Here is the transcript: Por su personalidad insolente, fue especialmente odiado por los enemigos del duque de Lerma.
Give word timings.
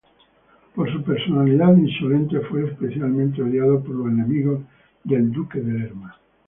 Por 0.73 0.91
su 0.91 1.03
personalidad 1.03 1.77
insolente, 1.77 2.39
fue 2.39 2.65
especialmente 2.67 3.43
odiado 3.43 3.83
por 3.83 3.93
los 3.93 4.07
enemigos 4.07 4.61
del 5.03 5.31
duque 5.31 5.59
de 5.59 5.73
Lerma. 5.77 6.17